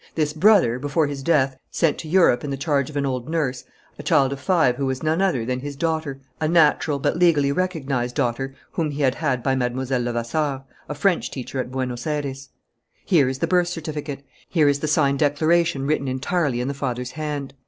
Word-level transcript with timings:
This 0.15 0.33
brother, 0.33 0.79
before 0.79 1.05
his 1.05 1.21
death, 1.21 1.59
sent 1.69 1.99
to 1.99 2.07
Europe, 2.07 2.43
in 2.43 2.49
the 2.49 2.57
charge 2.57 2.89
of 2.89 2.97
an 2.97 3.05
old 3.05 3.29
nurse, 3.29 3.65
a 3.99 4.01
child 4.01 4.33
of 4.33 4.39
five 4.39 4.77
who 4.77 4.87
was 4.87 5.03
none 5.03 5.21
other 5.21 5.45
than 5.45 5.59
his 5.59 5.75
daughter, 5.75 6.19
a 6.39 6.47
natural 6.47 6.97
but 6.97 7.17
legally 7.17 7.51
recognized 7.51 8.15
daughter 8.15 8.55
whom 8.71 8.89
he 8.89 9.03
had 9.03 9.13
had 9.13 9.43
by 9.43 9.53
Mlle. 9.53 9.71
Levasseur, 10.01 10.63
a 10.89 10.95
French 10.95 11.29
teacher 11.29 11.59
at 11.59 11.69
Buenos 11.71 12.07
Ayres. 12.07 12.49
"Here 13.05 13.29
is 13.29 13.37
the 13.37 13.45
birth 13.47 13.67
certificate. 13.67 14.25
Here 14.49 14.67
is 14.67 14.79
the 14.79 14.87
signed 14.87 15.19
declaration 15.19 15.85
written 15.85 16.07
entirely 16.07 16.61
in 16.61 16.67
the 16.67 16.73
father's 16.73 17.11
hand. 17.11 17.53